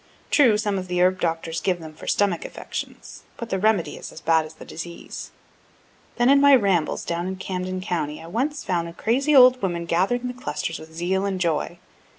[0.31, 4.11] True, some of the herb doctors give them for stomachic affections, but the remedy is
[4.11, 5.29] as bad as the disease.
[6.15, 9.85] Then in my rambles down in Camden county I once found an old crazy woman
[9.85, 11.77] gathering the clusters with zeal and joy.